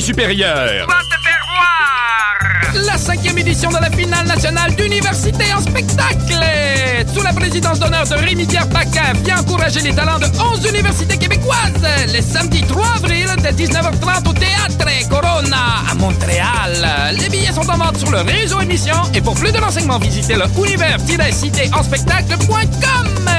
supérieur. 0.00 0.88
Va 0.88 1.04
te 1.04 1.16
faire 1.22 1.44
voir! 1.46 2.38
La 2.86 2.96
cinquième 2.96 3.36
édition 3.38 3.68
de 3.70 3.76
la 3.76 3.90
finale 3.90 4.26
nationale 4.26 4.74
d'université 4.74 5.52
en 5.54 5.60
spectacle. 5.60 6.42
Sous 7.14 7.22
la 7.22 7.34
présidence 7.34 7.78
d'honneur 7.78 8.04
de 8.04 8.14
Rémi-Pierre 8.14 8.68
Paquin, 8.68 9.12
vient 9.24 9.38
encourager 9.40 9.80
les 9.80 9.94
talents 9.94 10.18
de 10.18 10.26
11 10.26 10.66
universités 10.70 11.18
québécoises. 11.18 11.86
Le 12.14 12.22
samedi 12.22 12.62
3 12.62 12.86
avril, 12.96 13.26
de 13.36 13.48
19h30 13.48 14.28
au 14.28 14.32
Théâtre 14.32 14.86
Corona 15.08 15.84
à 15.90 15.94
Montréal. 15.94 17.14
Les 17.18 17.28
billets 17.28 17.52
sont 17.52 17.68
en 17.68 17.76
vente 17.76 17.98
sur 17.98 18.10
le 18.10 18.20
réseau 18.20 18.60
émission 18.60 18.96
et 19.14 19.20
pour 19.20 19.34
plus 19.34 19.52
de 19.52 19.58
renseignements, 19.58 19.98
visitez 19.98 20.34
le 20.34 20.46
univers-cité-en-spectacle.com. 20.64 23.30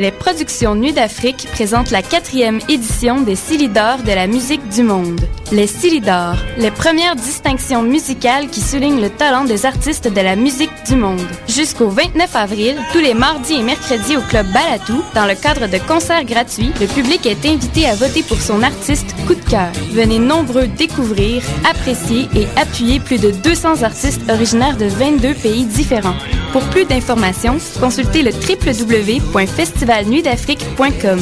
Les 0.00 0.12
productions 0.12 0.74
Nuit 0.74 0.94
d'Afrique 0.94 1.46
présentent 1.52 1.90
la 1.90 2.00
quatrième 2.00 2.58
édition 2.70 3.20
des 3.20 3.36
Silidors 3.36 4.02
de 4.02 4.12
la 4.12 4.26
musique 4.28 4.66
du 4.70 4.82
monde. 4.82 5.20
Les 5.52 5.66
Silidors, 5.66 6.36
les 6.58 6.70
premières 6.70 7.16
distinctions 7.16 7.82
musicales 7.82 8.48
qui 8.50 8.60
soulignent 8.60 9.00
le 9.00 9.10
talent 9.10 9.42
des 9.44 9.66
artistes 9.66 10.06
de 10.06 10.20
la 10.20 10.36
musique 10.36 10.70
du 10.86 10.94
monde. 10.94 11.18
Jusqu'au 11.48 11.88
29 11.88 12.36
avril, 12.36 12.76
tous 12.92 13.00
les 13.00 13.14
mardis 13.14 13.54
et 13.54 13.64
mercredis 13.64 14.16
au 14.16 14.20
Club 14.20 14.46
Balatou, 14.52 15.02
dans 15.12 15.26
le 15.26 15.34
cadre 15.34 15.66
de 15.66 15.78
concerts 15.78 16.24
gratuits, 16.24 16.70
le 16.80 16.86
public 16.86 17.26
est 17.26 17.44
invité 17.46 17.88
à 17.88 17.96
voter 17.96 18.22
pour 18.22 18.40
son 18.40 18.62
artiste 18.62 19.12
coup 19.26 19.34
de 19.34 19.42
cœur. 19.42 19.72
Venez 19.90 20.20
nombreux 20.20 20.68
découvrir, 20.68 21.42
apprécier 21.68 22.28
et 22.36 22.46
appuyer 22.56 23.00
plus 23.00 23.18
de 23.18 23.32
200 23.32 23.82
artistes 23.82 24.30
originaires 24.30 24.76
de 24.76 24.86
22 24.86 25.34
pays 25.34 25.64
différents. 25.64 26.14
Pour 26.52 26.62
plus 26.70 26.84
d'informations, 26.84 27.58
consultez 27.80 28.22
le 28.22 28.30
www.festivalnuitdafrique.com. 28.30 31.20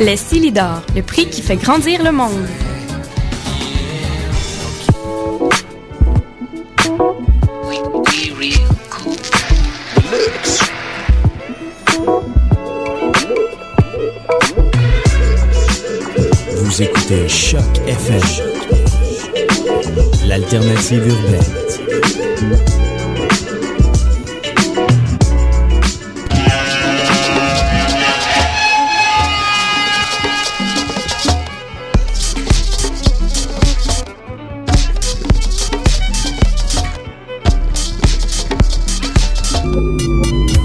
Les 0.00 0.16
Silidor, 0.16 0.82
le 0.96 1.02
prix 1.02 1.30
qui 1.30 1.42
fait 1.42 1.56
grandir 1.56 2.02
le 2.02 2.10
monde. 2.10 2.44
Écoutez 17.10 17.28
Choc 17.28 17.62
FM, 17.86 18.20
l'alternative 20.26 21.06
urbaine. 21.06 21.40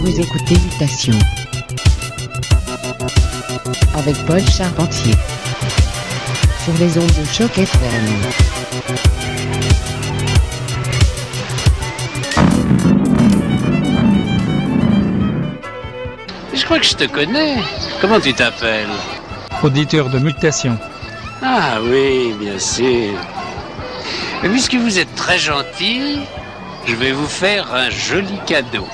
Vous 0.02 0.19
écoutez 0.19 0.55
Mutation. 0.55 1.13
Avec 3.95 4.16
Paul 4.25 4.41
Charpentier 4.41 5.13
sur 6.64 6.73
les 6.80 6.97
ondes 6.97 7.11
de 7.19 7.25
choc 7.25 7.58
FM. 7.58 8.06
Je 16.53 16.64
crois 16.64 16.80
que 16.80 16.86
je 16.86 16.95
te 16.95 17.03
connais. 17.03 17.58
Comment 18.00 18.19
tu 18.22 18.34
t'appelles? 18.34 18.88
Auditeur 19.61 20.09
de 20.09 20.19
mutation. 20.19 20.78
Ah 21.41 21.80
oui, 21.84 22.34
bien 22.39 22.58
sûr. 22.58 23.11
Mais 24.41 24.50
puisque 24.50 24.75
vous 24.75 25.00
êtes 25.00 25.14
très 25.16 25.39
gentil, 25.39 26.19
je 26.88 26.95
vais 26.95 27.11
vous 27.11 27.28
faire 27.28 27.73
un 27.73 27.89
joli 27.89 28.39
cadeau. 28.45 28.88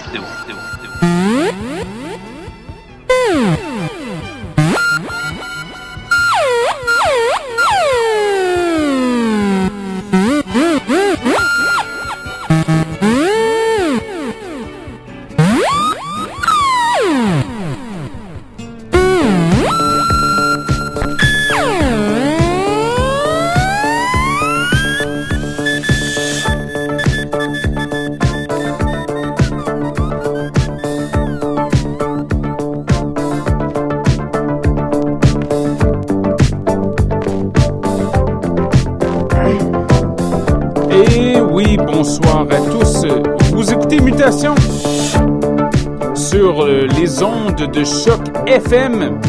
De 47.58 47.84
choc 47.84 48.20
FM. 48.48 49.20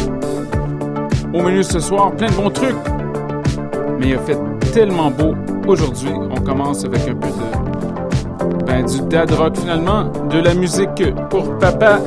Au 1.32 1.42
menu 1.42 1.62
ce 1.64 1.80
soir, 1.80 2.12
plein 2.12 2.28
de 2.28 2.34
bons 2.34 2.50
trucs. 2.50 2.76
Mais 3.98 4.08
il 4.08 4.14
a 4.14 4.18
fait 4.18 4.36
tellement 4.72 5.10
beau 5.10 5.34
aujourd'hui. 5.66 6.10
On 6.30 6.40
commence 6.40 6.84
avec 6.84 7.08
un 7.08 7.14
peu 7.14 7.28
de 7.28 8.64
ben, 8.66 8.84
du 8.84 9.00
dad 9.08 9.30
rock 9.32 9.56
finalement, 9.56 10.04
de 10.30 10.38
la 10.38 10.54
musique 10.54 11.02
pour 11.30 11.58
papa. 11.58 11.98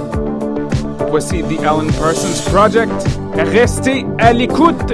Voici 1.10 1.42
The 1.44 1.62
Alan 1.62 1.88
Parsons 2.00 2.52
Project. 2.52 2.92
Restez 3.36 4.06
à 4.20 4.34
l'écoute. 4.34 4.94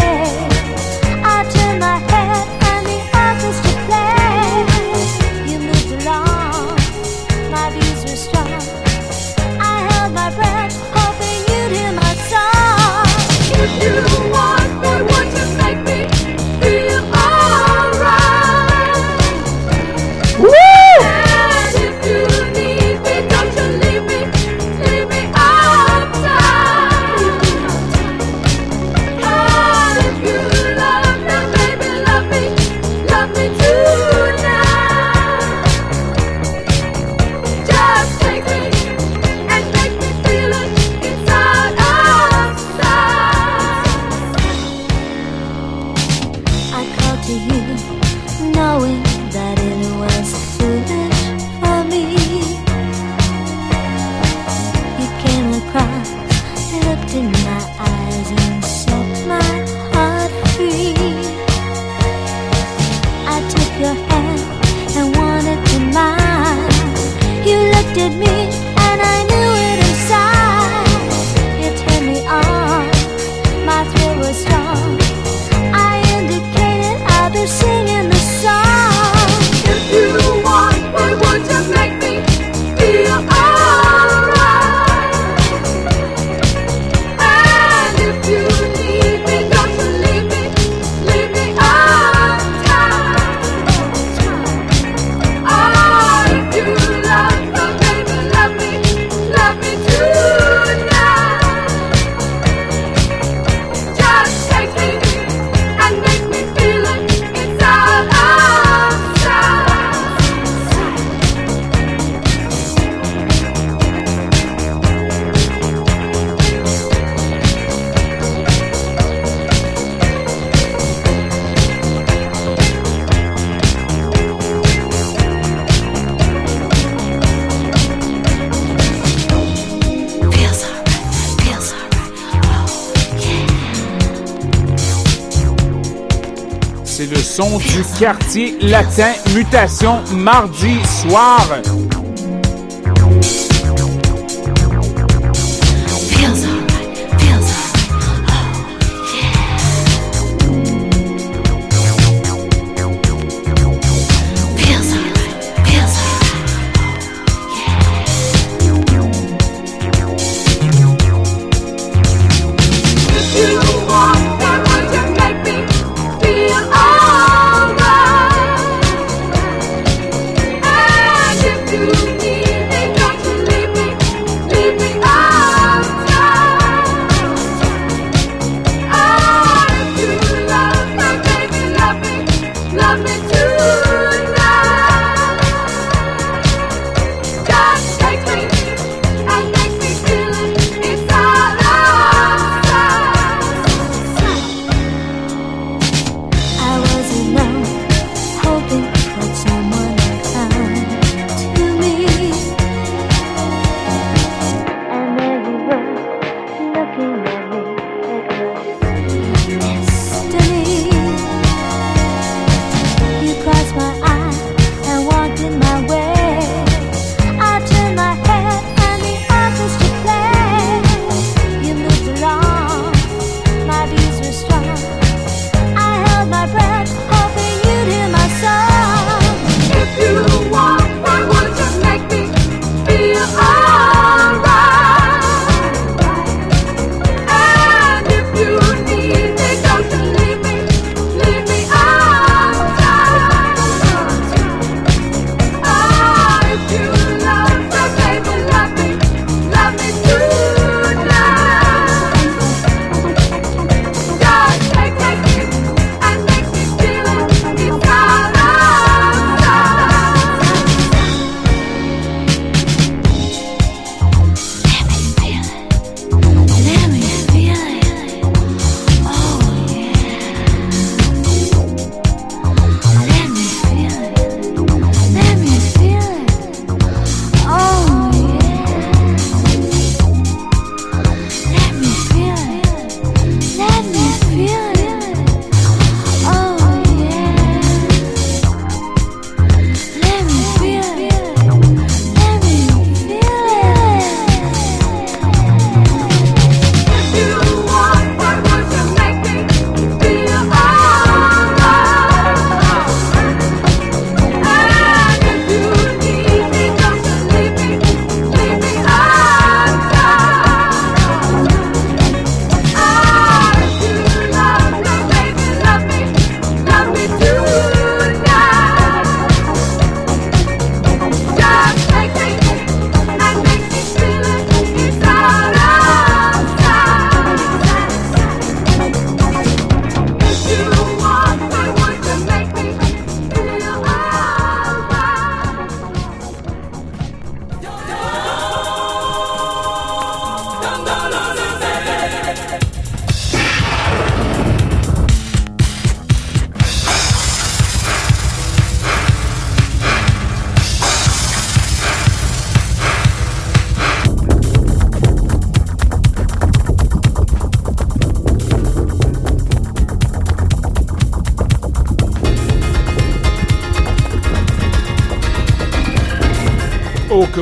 du 137.49 137.83
quartier 137.97 138.55
latin 138.61 139.13
Mutation 139.33 139.99
mardi 140.13 140.77
soir. 140.85 141.47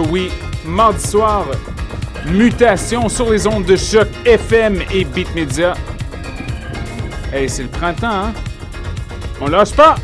Oui, 0.10 0.32
mardi 0.66 1.08
soir, 1.08 1.46
mutation 2.26 3.08
sur 3.10 3.32
les 3.32 3.46
ondes 3.48 3.66
de 3.66 3.76
choc 3.76 4.08
FM 4.26 4.82
et 4.92 5.06
Beat 5.06 5.34
Media. 5.36 5.74
Hey, 7.32 7.48
c'est 7.50 7.64
le 7.64 7.70
printemps, 7.70 8.08
hein? 8.08 8.34
On 9.40 9.48
lâche 9.48 9.74
pas! 9.74 9.96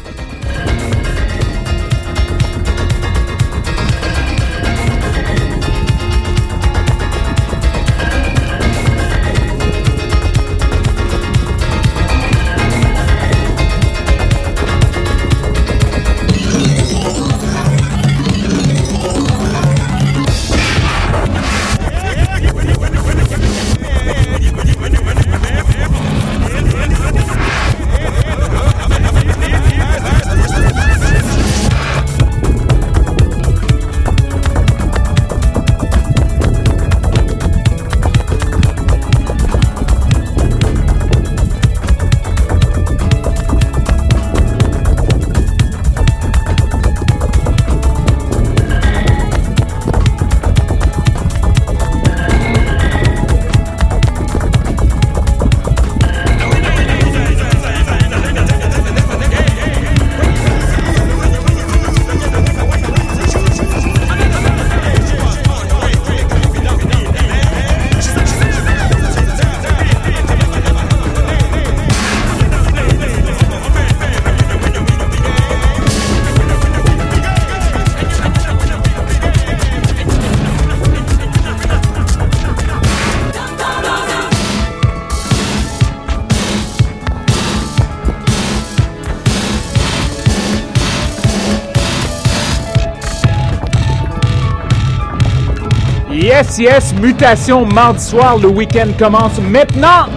Yes, 96.25 96.57
yes, 96.57 96.91
mutation 96.99 97.67
mardi 97.67 98.01
soir, 98.01 98.39
le 98.39 98.47
week-end 98.47 98.87
commence 98.97 99.39
maintenant! 99.39 100.07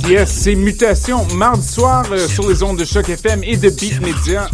Yes, 0.00 0.30
c'est 0.30 0.54
Mutation, 0.54 1.26
mardi 1.34 1.66
soir 1.66 2.04
euh, 2.10 2.26
sur 2.26 2.48
les 2.48 2.62
ondes 2.62 2.78
de 2.78 2.84
Choc 2.84 3.08
FM 3.08 3.42
et 3.44 3.56
de 3.56 3.68
Beat 3.68 4.00
Media. 4.00 4.48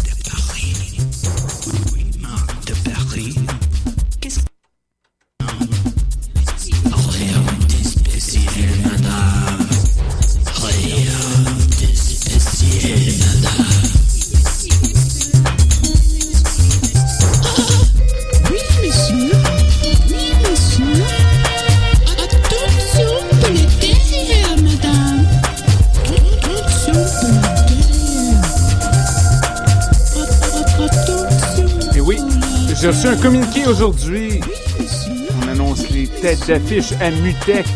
D'affiche 36.48 36.92
à 37.00 37.10
Mutec. 37.10 37.66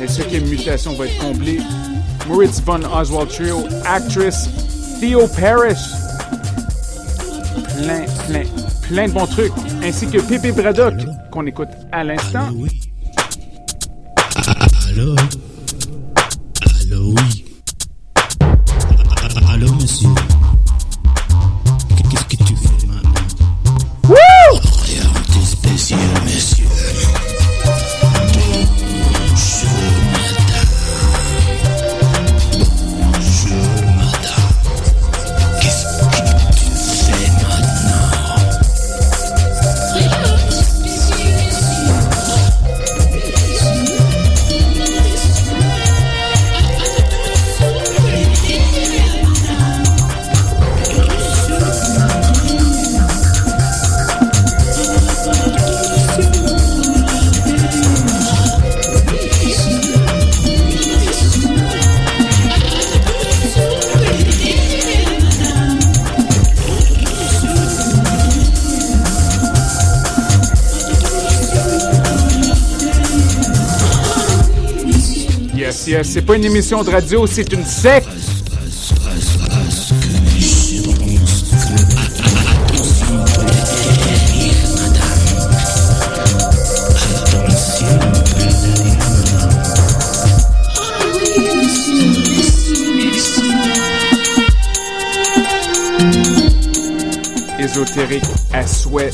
Et 0.00 0.08
ce 0.08 0.22
qui 0.22 0.36
est 0.36 0.40
mutation 0.40 0.94
va 0.94 1.04
être 1.06 1.18
comblé. 1.18 1.60
Moritz 2.26 2.60
von 2.62 2.80
Oswald 2.84 3.28
Trio, 3.28 3.64
actress 3.84 4.48
Theo 4.98 5.26
Parrish. 5.28 5.78
Plein, 7.76 8.06
plein, 8.26 8.44
plein 8.88 9.08
de 9.08 9.12
bons 9.12 9.26
trucs. 9.26 9.52
Ainsi 9.84 10.06
que 10.06 10.18
Pépé 10.18 10.52
Braddock, 10.52 10.94
qu'on 11.30 11.46
écoute 11.46 11.68
à 11.92 12.02
l'instant. 12.02 12.48
C'est 75.70 76.22
pas 76.22 76.36
une 76.36 76.44
émission 76.44 76.82
de 76.82 76.90
radio, 76.90 77.26
c'est 77.26 77.52
une 77.52 77.64
secte. 77.64 78.08
Ésotérique 97.58 98.24
à 98.54 98.66
souhait. 98.66 99.10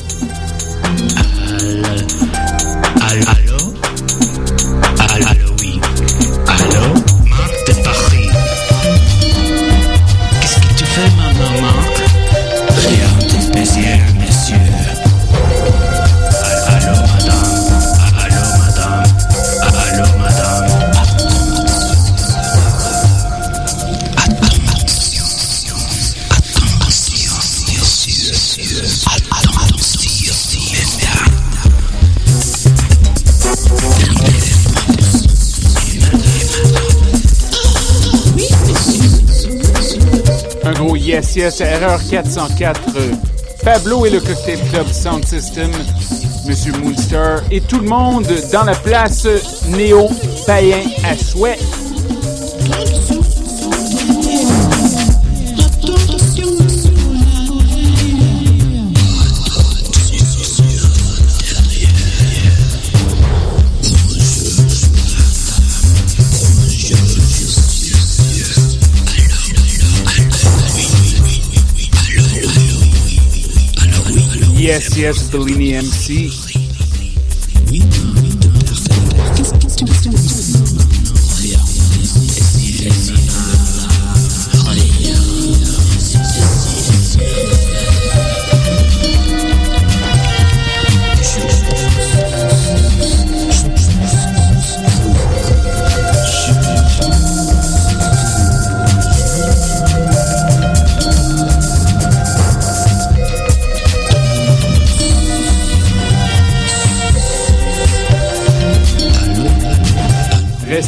Yes, 41.05 41.37
yes, 41.37 41.61
erreur 41.61 42.01
404. 42.11 42.81
euh, 42.97 43.13
Pablo 43.63 44.07
et 44.07 44.11
le 44.11 44.21
Cocktail 44.21 44.59
Club 44.71 44.87
Sound 44.89 45.25
System, 45.27 45.71
Monsieur 46.47 46.73
Moonstar 46.83 47.41
et 47.51 47.61
tout 47.61 47.79
le 47.79 47.89
monde 47.89 48.27
dans 48.53 48.65
la 48.65 48.75
place 48.75 49.27
néo-païen 49.69 50.83
à 51.05 51.17
souhait. 51.17 51.59
Yes, 74.65 74.97
yes, 74.97 75.31
Bellini 75.31 75.75
MC. 75.75 76.31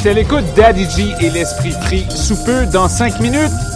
À 0.04 0.12
l'écoute 0.12 0.44
Daddy 0.54 1.14
et 1.20 1.30
l'Esprit 1.30 1.72
Free 1.72 2.06
sous 2.09 2.37
peu 2.44 2.64
dans 2.66 2.88
5 2.88 3.18
minutes. 3.18 3.75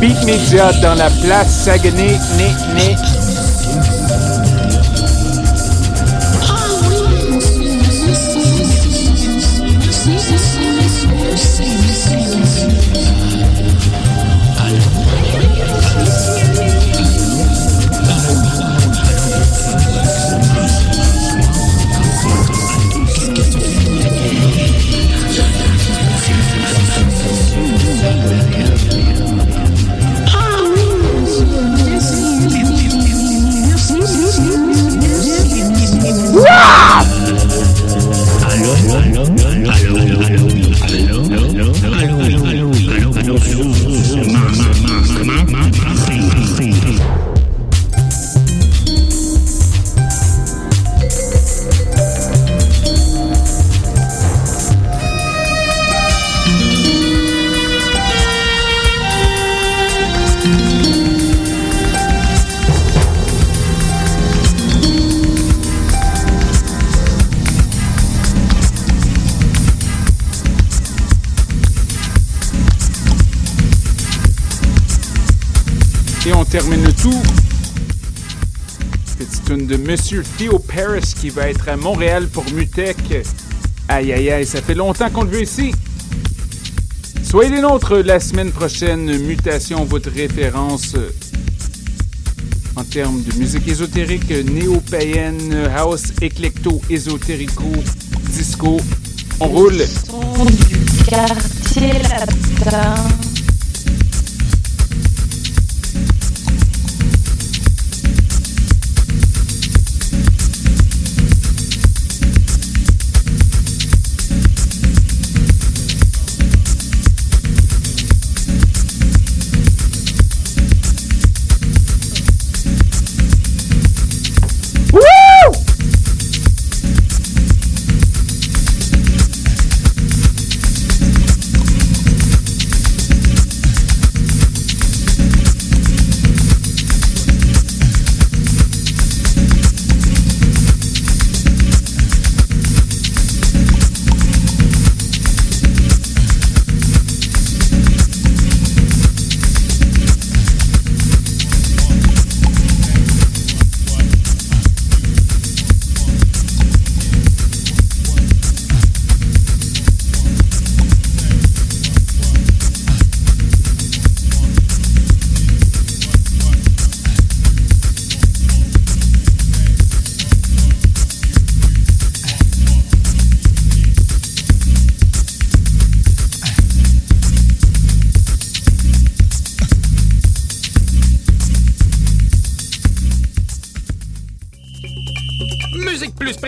Beat 0.00 0.24
Media 0.24 0.72
dans 0.80 0.94
la 0.94 1.10
place 1.10 1.64
Saguenay, 1.64 2.18
né, 2.38 2.56
né. 2.74 2.89
Termine 76.60 76.84
le 76.84 76.92
tout. 76.92 77.22
Petite 79.18 79.44
tune 79.46 79.66
de 79.66 79.76
Monsieur 79.78 80.22
Theo 80.36 80.58
Paris 80.58 81.14
qui 81.18 81.30
va 81.30 81.48
être 81.48 81.68
à 81.70 81.76
Montréal 81.76 82.28
pour 82.28 82.44
Mutec. 82.52 82.98
Aïe 83.88 84.12
aïe 84.12 84.30
aïe, 84.30 84.44
ça 84.44 84.60
fait 84.60 84.74
longtemps 84.74 85.08
qu'on 85.08 85.22
le 85.22 85.30
veut 85.30 85.42
ici. 85.42 85.72
Soyez 87.22 87.50
les 87.50 87.62
nôtres 87.62 87.96
la 87.96 88.20
semaine 88.20 88.50
prochaine. 88.50 89.06
Mutation, 89.22 89.84
votre 89.84 90.10
référence 90.10 90.94
euh, 90.96 91.10
en 92.76 92.84
termes 92.84 93.22
de 93.22 93.34
musique 93.38 93.66
ésotérique, 93.66 94.30
néo-païenne, 94.30 95.66
house, 95.74 96.12
éclecto, 96.20 96.82
ésotérico, 96.90 97.72
disco. 98.34 98.78
On 99.40 99.46
roule. 99.46 99.82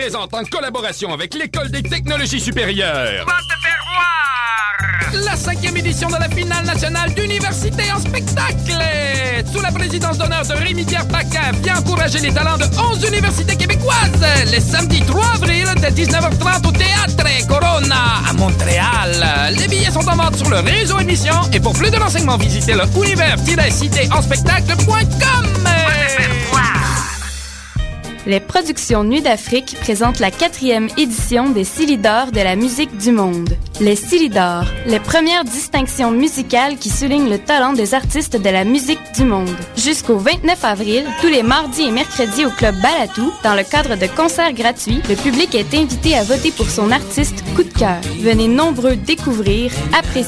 Présente 0.03 0.33
en 0.33 0.43
collaboration 0.43 1.13
avec 1.13 1.33
l'École 1.33 1.71
des 1.71 1.81
technologies 1.81 2.41
supérieures. 2.41 3.25
Va 3.25 3.37
te 3.37 3.57
faire 3.61 3.81
voir 3.87 5.13
La 5.23 5.37
cinquième 5.37 5.77
édition 5.77 6.09
de 6.09 6.15
la 6.15 6.27
finale 6.27 6.65
nationale 6.65 7.13
d'université 7.13 7.89
en 7.89 8.01
spectacle. 8.01 8.83
Sous 9.53 9.61
la 9.61 9.71
présidence 9.71 10.17
d'honneur 10.17 10.45
de 10.45 10.55
Rémi-Pierre 10.55 11.07
Paquin, 11.07 11.53
vient 11.63 11.77
encourager 11.77 12.19
les 12.19 12.33
talents 12.33 12.57
de 12.57 12.65
11 12.65 13.07
universités 13.07 13.55
québécoises. 13.55 14.19
Les 14.51 14.59
samedis 14.59 15.03
3 15.07 15.25
avril 15.35 15.69
dès 15.79 15.91
19h30 15.91 16.67
au 16.67 16.73
Théâtre 16.73 17.47
Corona 17.47 18.23
à 18.29 18.33
Montréal. 18.33 19.53
Les 19.57 19.69
billets 19.69 19.91
sont 19.91 20.05
en 20.09 20.17
vente 20.17 20.35
sur 20.35 20.49
le 20.49 20.59
réseau 20.59 20.99
émission 20.99 21.35
et 21.53 21.61
pour 21.61 21.71
plus 21.71 21.91
de 21.91 21.97
renseignements, 21.97 22.35
visitez 22.35 22.73
le 22.73 22.83
univers-citéenspectacle.com. 23.01 25.63
Les 28.25 28.39
productions 28.39 29.03
Nuit 29.03 29.21
d'Afrique 29.21 29.75
présentent 29.81 30.19
la 30.19 30.31
quatrième 30.31 30.87
édition 30.97 31.49
des 31.49 31.65
Silidors 31.65 32.31
de 32.31 32.39
la 32.39 32.55
musique 32.55 32.97
du 32.97 33.11
monde. 33.11 33.49
Les 33.81 33.97
Silidors, 33.97 34.63
les 34.85 35.01
premières 35.01 35.43
distinctions 35.43 36.11
musicales 36.11 36.77
qui 36.77 36.89
soulignent 36.89 37.29
le 37.29 37.37
talent 37.37 37.73
des 37.73 37.93
artistes 37.93 38.37
de 38.37 38.49
la 38.49 38.63
musique 38.63 39.01
du 39.15 39.25
monde. 39.25 39.53
Jusqu'au 39.75 40.17
29 40.17 40.63
avril, 40.63 41.03
tous 41.19 41.27
les 41.27 41.43
mardis 41.43 41.81
et 41.81 41.91
mercredis 41.91 42.45
au 42.45 42.49
Club 42.51 42.75
Balatou, 42.81 43.29
dans 43.43 43.55
le 43.55 43.63
cadre 43.63 43.97
de 43.97 44.07
concerts 44.07 44.53
gratuits, 44.53 45.01
le 45.09 45.15
public 45.15 45.53
est 45.53 45.73
invité 45.73 46.15
à 46.15 46.23
voter 46.23 46.51
pour 46.51 46.69
son 46.69 46.91
artiste 46.91 47.43
coup 47.55 47.63
de 47.63 47.73
cœur. 47.73 47.99
Venez 48.21 48.47
nombreux 48.47 48.95
découvrir, 48.95 49.69
apprécier 49.97 50.23